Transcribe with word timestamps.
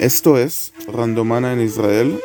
Esto 0.00 0.38
es 0.38 0.72
Randomana 0.86 1.52
en 1.52 1.60
Israel, 1.60 2.20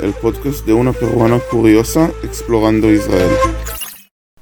el 0.00 0.14
podcast 0.14 0.64
de 0.64 0.72
una 0.72 0.94
peruana 0.94 1.38
curiosa 1.50 2.10
explorando 2.22 2.90
Israel. 2.90 3.30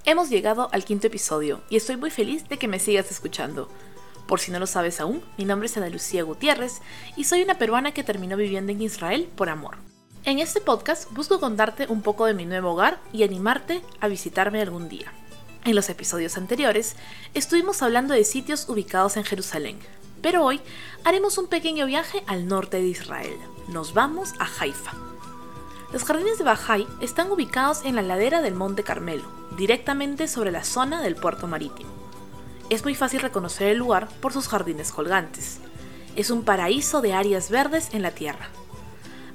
Hemos 0.05 0.31
llegado 0.31 0.69
al 0.71 0.85
quinto 0.85 1.09
episodio 1.09 1.61
y 1.71 1.77
estoy 1.77 1.97
muy 1.97 2.13
feliz 2.13 2.49
de 2.49 2.57
que 2.57 2.69
me 2.69 2.79
sigas 2.79 3.11
escuchando. 3.11 3.69
Por 4.29 4.39
si 4.39 4.53
no 4.53 4.61
lo 4.61 4.69
sabes 4.69 5.01
aún, 5.01 5.25
mi 5.37 5.45
nombre 5.45 5.67
es 5.67 5.77
Ana 5.77 5.89
Lucía 5.89 6.23
Gutiérrez 6.23 6.83
y 7.17 7.25
soy 7.25 7.43
una 7.43 7.59
peruana 7.59 7.93
que 7.93 8.05
terminó 8.05 8.37
viviendo 8.37 8.71
en 8.71 8.81
Israel 8.81 9.29
por 9.35 9.49
amor. 9.49 9.79
En 10.25 10.39
este 10.39 10.61
podcast 10.61 11.11
busco 11.11 11.41
contarte 11.41 11.89
un 11.89 12.01
poco 12.01 12.27
de 12.27 12.35
mi 12.35 12.47
nuevo 12.47 12.71
hogar 12.71 13.01
y 13.13 13.25
animarte 13.25 13.83
a 13.99 14.07
visitarme 14.07 14.63
algún 14.63 14.89
día. 14.89 15.13
En 15.65 15.75
los 15.75 15.91
episodios 15.91 16.37
anteriores 16.37 16.95
estuvimos 17.35 17.83
hablando 17.83 18.15
de 18.15 18.23
sitios 18.23 18.69
ubicados 18.69 19.17
en 19.17 19.25
Jerusalén, 19.25 19.81
pero 20.25 20.43
hoy 20.43 20.59
haremos 21.05 21.37
un 21.37 21.49
pequeño 21.49 21.85
viaje 21.85 22.25
al 22.27 22.49
norte 22.49 22.79
de 22.79 22.87
Israel. 22.87 23.37
Nos 23.69 23.93
vamos 23.93 24.33
a 24.39 24.49
Haifa. 24.59 24.93
Los 25.93 26.05
jardines 26.05 26.39
de 26.39 26.45
Bajai 26.45 26.87
están 27.03 27.31
ubicados 27.31 27.85
en 27.85 27.95
la 27.95 28.01
ladera 28.01 28.41
del 28.41 28.55
Monte 28.55 28.85
Carmelo, 28.85 29.25
directamente 29.59 30.27
sobre 30.27 30.51
la 30.51 30.65
zona 30.65 31.03
del 31.03 31.15
puerto 31.15 31.47
marítimo. 31.47 31.91
Es 32.71 32.85
muy 32.85 32.95
fácil 32.95 33.21
reconocer 33.21 33.69
el 33.69 33.77
lugar 33.77 34.09
por 34.23 34.33
sus 34.33 34.49
jardines 34.49 34.93
colgantes. 34.93 35.59
Es 36.17 36.31
un 36.31 36.43
paraíso 36.43 37.03
de 37.03 37.13
áreas 37.13 37.51
verdes 37.51 37.91
en 37.93 38.01
la 38.01 38.13
tierra. 38.13 38.49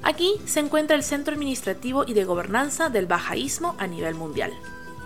Aquí 0.01 0.41
se 0.47 0.59
encuentra 0.59 0.95
el 0.95 1.03
centro 1.03 1.35
administrativo 1.35 2.03
y 2.07 2.15
de 2.15 2.25
gobernanza 2.25 2.89
del 2.89 3.05
bajaísmo 3.05 3.75
a 3.77 3.85
nivel 3.85 4.15
mundial. 4.15 4.51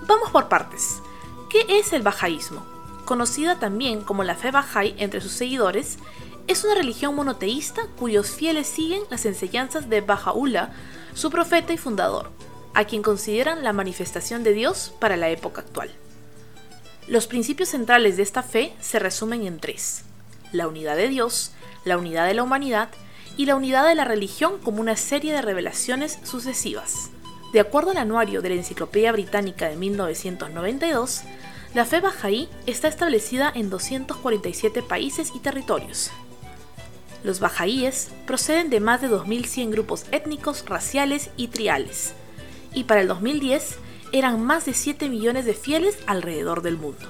Vamos 0.07 0.31
por 0.31 0.47
partes. 0.47 1.01
¿Qué 1.49 1.65
es 1.67 1.91
el 1.91 2.03
bajaísmo? 2.03 2.72
Conocida 3.05 3.59
también 3.59 4.01
como 4.01 4.23
la 4.23 4.35
fe 4.35 4.51
Bahá'í 4.51 4.95
entre 4.97 5.21
sus 5.21 5.31
seguidores, 5.31 5.97
es 6.47 6.63
una 6.63 6.75
religión 6.75 7.15
monoteísta 7.15 7.83
cuyos 7.97 8.31
fieles 8.31 8.67
siguen 8.67 9.03
las 9.09 9.25
enseñanzas 9.25 9.89
de 9.89 10.01
Baha'u'llah, 10.01 10.71
su 11.13 11.29
profeta 11.29 11.73
y 11.73 11.77
fundador, 11.77 12.31
a 12.73 12.85
quien 12.85 13.01
consideran 13.01 13.63
la 13.63 13.71
manifestación 13.73 14.43
de 14.43 14.53
Dios 14.53 14.93
para 14.99 15.15
la 15.15 15.29
época 15.29 15.61
actual. 15.61 15.91
Los 17.07 17.27
principios 17.27 17.69
centrales 17.69 18.17
de 18.17 18.23
esta 18.23 18.43
fe 18.43 18.73
se 18.79 18.99
resumen 18.99 19.45
en 19.45 19.59
tres: 19.59 20.03
la 20.51 20.67
unidad 20.67 20.95
de 20.95 21.09
Dios, 21.09 21.51
la 21.85 21.97
unidad 21.97 22.27
de 22.27 22.33
la 22.33 22.43
humanidad 22.43 22.89
y 23.37 23.45
la 23.45 23.55
unidad 23.55 23.87
de 23.87 23.95
la 23.95 24.05
religión 24.05 24.57
como 24.59 24.79
una 24.81 24.95
serie 24.95 25.33
de 25.33 25.41
revelaciones 25.41 26.19
sucesivas. 26.23 27.09
De 27.51 27.59
acuerdo 27.59 27.91
al 27.91 27.97
anuario 27.97 28.41
de 28.41 28.49
la 28.49 28.55
Enciclopedia 28.55 29.11
Británica 29.11 29.69
de 29.69 29.75
1992, 29.75 31.21
la 31.73 31.85
fe 31.85 32.01
bajaí 32.01 32.49
está 32.67 32.87
establecida 32.87 33.51
en 33.53 33.69
247 33.69 34.83
países 34.83 35.31
y 35.35 35.39
territorios. 35.39 36.11
Los 37.23 37.39
bajaíes 37.39 38.09
proceden 38.27 38.69
de 38.69 38.79
más 38.79 39.01
de 39.01 39.09
2.100 39.09 39.71
grupos 39.71 40.05
étnicos, 40.11 40.65
raciales 40.67 41.31
y 41.35 41.47
triales, 41.47 42.13
y 42.73 42.83
para 42.83 43.01
el 43.01 43.07
2010 43.07 43.77
eran 44.11 44.43
más 44.43 44.65
de 44.65 44.73
7 44.73 45.09
millones 45.09 45.45
de 45.45 45.55
fieles 45.55 45.97
alrededor 46.05 46.61
del 46.61 46.77
mundo. 46.77 47.07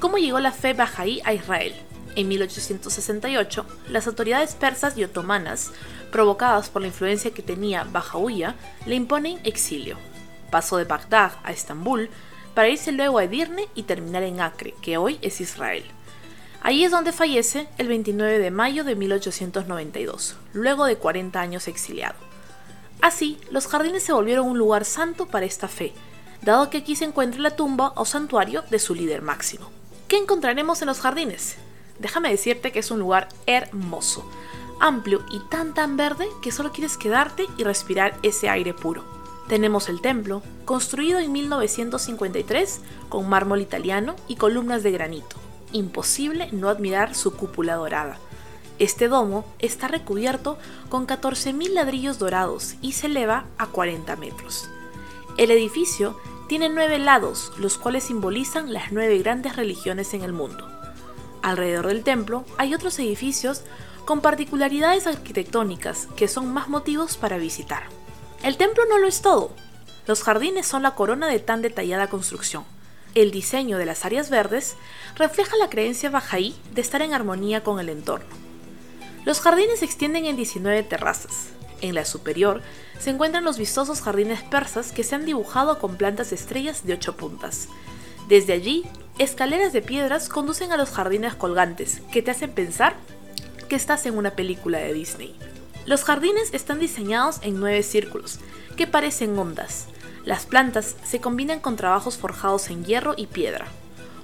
¿Cómo 0.00 0.18
llegó 0.18 0.40
la 0.40 0.52
fe 0.52 0.72
bajaí 0.72 1.20
a 1.24 1.32
Israel? 1.32 1.74
En 2.16 2.26
1868, 2.28 3.64
las 3.88 4.06
autoridades 4.08 4.54
persas 4.54 4.98
y 4.98 5.04
otomanas, 5.04 5.70
provocadas 6.10 6.70
por 6.70 6.82
la 6.82 6.88
influencia 6.88 7.30
que 7.30 7.42
tenía 7.42 7.84
Bajaúya, 7.84 8.56
le 8.84 8.96
imponen 8.96 9.38
exilio. 9.44 9.96
Pasó 10.52 10.76
de 10.76 10.84
Bagdad 10.84 11.32
a 11.44 11.50
Estambul, 11.50 12.10
para 12.54 12.68
irse 12.68 12.92
luego 12.92 13.16
a 13.16 13.24
Edirne 13.24 13.70
y 13.74 13.84
terminar 13.84 14.22
en 14.22 14.42
Acre, 14.42 14.74
que 14.82 14.98
hoy 14.98 15.18
es 15.22 15.40
Israel. 15.40 15.82
Ahí 16.60 16.84
es 16.84 16.90
donde 16.90 17.12
fallece 17.12 17.68
el 17.78 17.88
29 17.88 18.38
de 18.38 18.50
mayo 18.50 18.84
de 18.84 18.94
1892, 18.94 20.36
luego 20.52 20.84
de 20.84 20.96
40 20.96 21.40
años 21.40 21.68
exiliado. 21.68 22.16
Así, 23.00 23.38
los 23.50 23.66
jardines 23.66 24.02
se 24.02 24.12
volvieron 24.12 24.46
un 24.46 24.58
lugar 24.58 24.84
santo 24.84 25.24
para 25.24 25.46
esta 25.46 25.68
fe, 25.68 25.94
dado 26.42 26.68
que 26.68 26.76
aquí 26.76 26.96
se 26.96 27.06
encuentra 27.06 27.40
la 27.40 27.56
tumba 27.56 27.94
o 27.96 28.04
santuario 28.04 28.62
de 28.68 28.78
su 28.78 28.94
líder 28.94 29.22
máximo. 29.22 29.70
¿Qué 30.06 30.18
encontraremos 30.18 30.82
en 30.82 30.88
los 30.88 31.00
jardines? 31.00 31.56
Déjame 31.98 32.28
decirte 32.28 32.72
que 32.72 32.80
es 32.80 32.90
un 32.90 32.98
lugar 32.98 33.28
hermoso, 33.46 34.30
amplio 34.80 35.24
y 35.30 35.40
tan 35.48 35.72
tan 35.72 35.96
verde 35.96 36.28
que 36.42 36.52
solo 36.52 36.72
quieres 36.72 36.98
quedarte 36.98 37.46
y 37.56 37.64
respirar 37.64 38.18
ese 38.22 38.50
aire 38.50 38.74
puro. 38.74 39.21
Tenemos 39.52 39.90
el 39.90 40.00
templo, 40.00 40.40
construido 40.64 41.18
en 41.18 41.30
1953 41.30 42.80
con 43.10 43.28
mármol 43.28 43.60
italiano 43.60 44.16
y 44.26 44.36
columnas 44.36 44.82
de 44.82 44.92
granito. 44.92 45.36
Imposible 45.72 46.48
no 46.52 46.70
admirar 46.70 47.14
su 47.14 47.34
cúpula 47.36 47.74
dorada. 47.74 48.16
Este 48.78 49.08
domo 49.08 49.44
está 49.58 49.88
recubierto 49.88 50.56
con 50.88 51.06
14.000 51.06 51.68
ladrillos 51.68 52.18
dorados 52.18 52.76
y 52.80 52.92
se 52.92 53.08
eleva 53.08 53.44
a 53.58 53.66
40 53.66 54.16
metros. 54.16 54.70
El 55.36 55.50
edificio 55.50 56.18
tiene 56.48 56.70
nueve 56.70 56.98
lados, 56.98 57.52
los 57.58 57.76
cuales 57.76 58.04
simbolizan 58.04 58.72
las 58.72 58.90
nueve 58.90 59.18
grandes 59.18 59.56
religiones 59.56 60.14
en 60.14 60.22
el 60.22 60.32
mundo. 60.32 60.66
Alrededor 61.42 61.88
del 61.88 62.04
templo 62.04 62.46
hay 62.56 62.72
otros 62.72 62.98
edificios 62.98 63.60
con 64.06 64.22
particularidades 64.22 65.06
arquitectónicas 65.06 66.08
que 66.16 66.26
son 66.26 66.50
más 66.54 66.70
motivos 66.70 67.18
para 67.18 67.36
visitar. 67.36 67.82
El 68.42 68.56
templo 68.56 68.82
no 68.88 68.98
lo 68.98 69.06
es 69.06 69.22
todo. 69.22 69.52
Los 70.08 70.24
jardines 70.24 70.66
son 70.66 70.82
la 70.82 70.96
corona 70.96 71.28
de 71.28 71.38
tan 71.38 71.62
detallada 71.62 72.08
construcción. 72.08 72.64
El 73.14 73.30
diseño 73.30 73.78
de 73.78 73.86
las 73.86 74.04
áreas 74.04 74.30
verdes 74.30 74.74
refleja 75.14 75.56
la 75.58 75.70
creencia 75.70 76.10
bajaí 76.10 76.56
de 76.72 76.80
estar 76.80 77.02
en 77.02 77.14
armonía 77.14 77.62
con 77.62 77.78
el 77.78 77.88
entorno. 77.88 78.26
Los 79.24 79.40
jardines 79.40 79.78
se 79.78 79.84
extienden 79.84 80.26
en 80.26 80.34
19 80.34 80.82
terrazas. 80.82 81.50
En 81.82 81.94
la 81.94 82.04
superior 82.04 82.62
se 82.98 83.10
encuentran 83.10 83.44
los 83.44 83.58
vistosos 83.58 84.00
jardines 84.00 84.42
persas 84.42 84.90
que 84.90 85.04
se 85.04 85.14
han 85.14 85.24
dibujado 85.24 85.78
con 85.78 85.96
plantas 85.96 86.32
estrellas 86.32 86.84
de 86.84 86.94
8 86.94 87.16
puntas. 87.16 87.68
Desde 88.28 88.54
allí, 88.54 88.84
escaleras 89.18 89.72
de 89.72 89.82
piedras 89.82 90.28
conducen 90.28 90.72
a 90.72 90.76
los 90.76 90.90
jardines 90.90 91.36
colgantes, 91.36 92.02
que 92.12 92.22
te 92.22 92.32
hacen 92.32 92.50
pensar 92.50 92.96
que 93.68 93.76
estás 93.76 94.04
en 94.06 94.16
una 94.16 94.32
película 94.32 94.78
de 94.78 94.92
Disney. 94.92 95.36
Los 95.84 96.04
jardines 96.04 96.54
están 96.54 96.78
diseñados 96.78 97.40
en 97.42 97.58
nueve 97.58 97.82
círculos, 97.82 98.38
que 98.76 98.86
parecen 98.86 99.36
ondas. 99.36 99.88
Las 100.24 100.46
plantas 100.46 100.96
se 101.02 101.20
combinan 101.20 101.58
con 101.58 101.74
trabajos 101.74 102.16
forjados 102.16 102.70
en 102.70 102.84
hierro 102.84 103.14
y 103.16 103.26
piedra, 103.26 103.66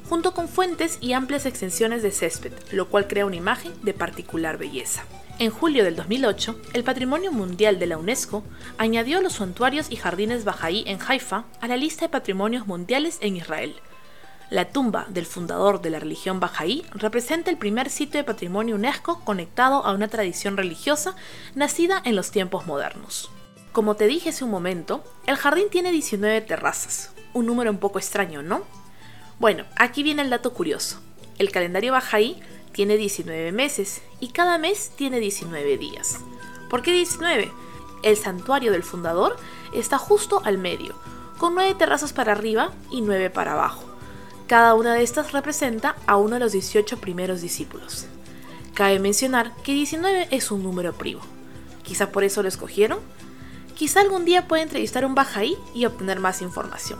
junto 0.09 0.35
con 0.35 0.49
fuentes 0.49 0.99
y 1.01 1.15
amplias 1.15 1.47
extensiones 1.47 2.03
de 2.03 2.13
césped, 2.13 2.53
lo 2.71 2.89
cual 2.89 3.09
crea 3.09 3.27
una 3.27 3.37
imagen 3.37 3.73
de 3.83 3.93
particular 3.93 4.57
belleza. 4.57 5.05
En 5.41 5.51
julio 5.51 5.83
del 5.83 5.97
2008, 5.97 6.61
el 6.75 6.85
Patrimonio 6.85 7.33
Mundial 7.33 7.81
de 7.81 7.87
la 7.87 7.99
UNESCO 7.99 8.45
añadió 8.77 9.21
los 9.21 9.35
santuarios 9.35 9.87
y 9.91 9.97
jardines 9.97 10.45
Bajaí 10.45 10.85
en 10.87 10.99
Haifa 11.01 11.45
a 11.61 11.67
la 11.67 11.77
lista 11.77 12.07
de 12.07 12.09
patrimonios 12.09 12.69
mundiales 12.69 13.19
en 13.21 13.37
Israel, 13.37 13.75
la 14.51 14.71
tumba 14.71 15.07
del 15.11 15.27
fundador 15.27 15.83
de 15.83 15.91
la 15.91 15.99
religión 15.99 16.41
Bahá'í 16.41 16.85
representa 16.93 17.51
el 17.51 17.59
primer 17.59 17.91
sitio 17.91 18.19
de 18.19 18.25
patrimonio 18.25 18.77
UNESCO 18.77 19.21
conectado 19.25 19.85
a 19.85 19.93
una 19.93 20.09
tradición 20.09 20.57
religiosa 20.57 21.15
nacida 21.55 22.01
en 22.05 22.17
los 22.17 22.31
tiempos 22.31 22.67
modernos. 22.67 23.31
Como 23.73 23.95
te 23.95 24.07
dije 24.07 24.31
hace 24.31 24.45
un 24.45 24.51
momento, 24.51 25.05
el 25.27 25.37
jardín 25.37 25.69
tiene 25.71 25.93
19 25.93 26.41
terrazas, 26.41 27.13
un 27.35 27.45
número 27.45 27.71
un 27.71 27.79
poco 27.79 27.99
extraño, 27.99 28.43
¿no? 28.43 28.63
Bueno, 29.39 29.65
aquí 29.77 30.03
viene 30.03 30.23
el 30.23 30.31
dato 30.31 30.55
curioso. 30.55 31.01
El 31.39 31.53
calendario 31.53 31.93
Bahá'í 31.93 32.41
tiene 32.73 32.97
19 32.97 33.53
meses 33.53 34.01
y 34.19 34.29
cada 34.29 34.57
mes 34.57 34.93
tiene 34.97 35.21
19 35.21 35.77
días. 35.77 36.21
¿Por 36.71 36.83
qué 36.83 36.93
19? 36.93 37.53
El 38.03 38.17
santuario 38.17 38.73
del 38.73 38.83
fundador 38.83 39.37
está 39.75 39.99
justo 39.99 40.41
al 40.45 40.57
medio, 40.57 40.95
con 41.37 41.55
9 41.55 41.75
terrazas 41.75 42.13
para 42.13 42.33
arriba 42.33 42.73
y 42.91 43.03
9 43.03 43.31
para 43.31 43.53
abajo. 43.53 43.88
Cada 44.49 44.73
una 44.73 44.95
de 44.95 45.03
estas 45.03 45.33
representa 45.33 45.95
a 46.07 46.17
uno 46.17 46.35
de 46.37 46.41
los 46.41 46.53
18 46.53 46.97
primeros 47.03 47.43
discípulos. 47.43 48.07
Cabe 48.73 48.99
mencionar 48.99 49.55
que 49.57 49.75
19 49.75 50.29
es 50.31 50.51
un 50.51 50.63
número 50.63 50.95
primo. 50.95 51.21
Quizá 51.83 52.11
por 52.11 52.25
eso 52.25 52.43
lo 52.43 52.49
escogieron. 52.49 52.99
Quizá 53.75 54.01
algún 54.01 54.25
día 54.25 54.49
pueda 54.49 54.63
entrevistar 54.63 55.05
a 55.05 55.07
un 55.07 55.15
Bajaí 55.15 55.59
y 55.75 55.85
obtener 55.85 56.19
más 56.19 56.41
información. 56.41 56.99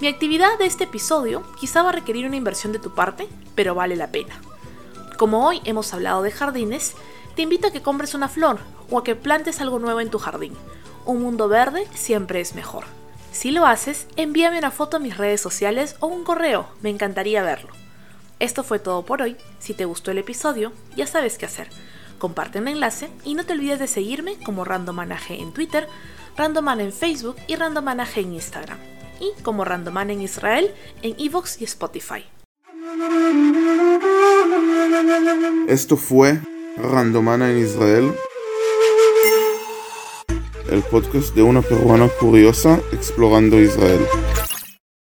Mi 0.00 0.08
actividad 0.08 0.58
de 0.58 0.66
este 0.66 0.84
episodio 0.84 1.44
quizá 1.60 1.84
va 1.84 1.90
a 1.90 1.92
requerir 1.92 2.26
una 2.26 2.34
inversión 2.34 2.72
de 2.72 2.80
tu 2.80 2.92
parte, 2.96 3.28
pero 3.54 3.76
vale 3.76 3.94
la 3.94 4.10
pena. 4.10 4.34
Como 5.16 5.46
hoy 5.46 5.60
hemos 5.64 5.94
hablado 5.94 6.22
de 6.22 6.32
jardines, 6.32 6.96
te 7.36 7.42
invito 7.42 7.68
a 7.68 7.70
que 7.70 7.80
compres 7.80 8.12
una 8.12 8.28
flor 8.28 8.58
o 8.90 8.98
a 8.98 9.04
que 9.04 9.14
plantes 9.14 9.60
algo 9.60 9.78
nuevo 9.78 10.00
en 10.00 10.10
tu 10.10 10.18
jardín. 10.18 10.54
Un 11.04 11.22
mundo 11.22 11.46
verde 11.46 11.86
siempre 11.94 12.40
es 12.40 12.56
mejor. 12.56 12.86
Si 13.34 13.50
lo 13.50 13.66
haces, 13.66 14.06
envíame 14.14 14.58
una 14.58 14.70
foto 14.70 14.96
a 14.96 15.00
mis 15.00 15.16
redes 15.16 15.40
sociales 15.40 15.96
o 15.98 16.06
un 16.06 16.22
correo, 16.22 16.68
me 16.82 16.88
encantaría 16.88 17.42
verlo. 17.42 17.70
Esto 18.38 18.62
fue 18.62 18.78
todo 18.78 19.04
por 19.04 19.22
hoy. 19.22 19.36
Si 19.58 19.74
te 19.74 19.86
gustó 19.86 20.12
el 20.12 20.18
episodio, 20.18 20.72
ya 20.96 21.08
sabes 21.08 21.36
qué 21.36 21.46
hacer. 21.46 21.68
Comparte 22.18 22.60
un 22.60 22.68
enlace 22.68 23.10
y 23.24 23.34
no 23.34 23.44
te 23.44 23.54
olvides 23.54 23.80
de 23.80 23.88
seguirme 23.88 24.36
como 24.44 24.64
Randomanaje 24.64 25.42
en 25.42 25.52
Twitter, 25.52 25.88
Randoman 26.36 26.80
en 26.80 26.92
Facebook 26.92 27.34
y 27.48 27.56
Randomanaje 27.56 28.20
en 28.20 28.34
Instagram. 28.34 28.78
Y 29.18 29.42
como 29.42 29.64
Randoman 29.64 30.10
en 30.10 30.20
Israel 30.22 30.72
en 31.02 31.16
Evox 31.18 31.60
y 31.60 31.64
Spotify. 31.64 32.24
Esto 35.66 35.96
fue 35.96 36.38
Randomana 36.76 37.50
en 37.50 37.58
Israel, 37.58 38.14
el 40.70 40.82
podcast 40.82 41.34
de 41.34 41.42
una 41.42 41.62
peruana 41.62 42.08
curiosa 42.08 42.80
explorando 42.92 43.60
Israel. 43.60 44.00